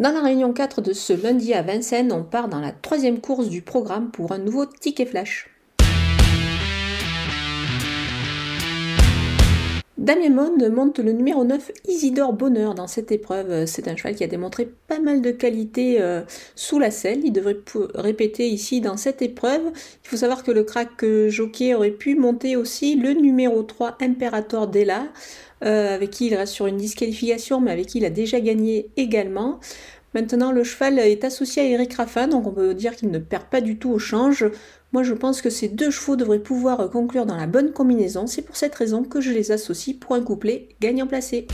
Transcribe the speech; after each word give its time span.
Dans 0.00 0.12
la 0.12 0.22
réunion 0.22 0.54
4 0.54 0.80
de 0.80 0.94
ce 0.94 1.12
lundi 1.12 1.52
à 1.52 1.60
Vincennes, 1.60 2.10
on 2.10 2.22
part 2.24 2.48
dans 2.48 2.60
la 2.60 2.72
troisième 2.72 3.20
course 3.20 3.50
du 3.50 3.60
programme 3.60 4.10
pour 4.10 4.32
un 4.32 4.38
nouveau 4.38 4.64
ticket 4.64 5.04
flash. 5.04 5.50
Damien 10.00 10.30
monte 10.70 10.98
le 10.98 11.12
numéro 11.12 11.44
9 11.44 11.72
Isidore 11.86 12.32
Bonheur 12.32 12.74
dans 12.74 12.86
cette 12.86 13.12
épreuve. 13.12 13.66
C'est 13.66 13.86
un 13.86 13.96
cheval 13.96 14.14
qui 14.14 14.24
a 14.24 14.28
démontré 14.28 14.66
pas 14.88 14.98
mal 14.98 15.20
de 15.20 15.30
qualité 15.30 16.00
euh, 16.00 16.22
sous 16.54 16.78
la 16.78 16.90
selle. 16.90 17.20
Il 17.22 17.32
devrait 17.32 17.58
répéter 17.94 18.48
ici 18.48 18.80
dans 18.80 18.96
cette 18.96 19.20
épreuve. 19.20 19.60
Il 20.02 20.08
faut 20.08 20.16
savoir 20.16 20.42
que 20.42 20.52
le 20.52 20.64
crack 20.64 21.04
euh, 21.04 21.28
jockey 21.28 21.74
aurait 21.74 21.90
pu 21.90 22.14
monter 22.14 22.56
aussi 22.56 22.96
le 22.96 23.12
numéro 23.12 23.62
3 23.62 23.98
Imperator 24.00 24.68
Della, 24.68 25.06
euh, 25.66 25.96
avec 25.96 26.08
qui 26.08 26.28
il 26.28 26.34
reste 26.34 26.54
sur 26.54 26.66
une 26.66 26.78
disqualification, 26.78 27.60
mais 27.60 27.70
avec 27.70 27.84
qui 27.88 27.98
il 27.98 28.06
a 28.06 28.10
déjà 28.10 28.40
gagné 28.40 28.88
également. 28.96 29.60
Maintenant, 30.14 30.50
le 30.50 30.64
cheval 30.64 30.98
est 30.98 31.24
associé 31.24 31.62
à 31.62 31.66
Eric 31.66 31.94
Raffin, 31.94 32.26
donc 32.26 32.46
on 32.46 32.52
peut 32.52 32.74
dire 32.74 32.96
qu'il 32.96 33.10
ne 33.10 33.18
perd 33.18 33.44
pas 33.44 33.60
du 33.60 33.78
tout 33.78 33.90
au 33.90 33.98
change. 33.98 34.44
Moi, 34.92 35.04
je 35.04 35.14
pense 35.14 35.40
que 35.40 35.50
ces 35.50 35.68
deux 35.68 35.90
chevaux 35.90 36.16
devraient 36.16 36.40
pouvoir 36.40 36.90
conclure 36.90 37.26
dans 37.26 37.36
la 37.36 37.46
bonne 37.46 37.72
combinaison. 37.72 38.26
C'est 38.26 38.42
pour 38.42 38.56
cette 38.56 38.74
raison 38.74 39.04
que 39.04 39.20
je 39.20 39.30
les 39.30 39.52
associe 39.52 39.96
pour 39.96 40.16
un 40.16 40.22
couplet 40.22 40.68
gagnant 40.80 41.06
placé. 41.06 41.46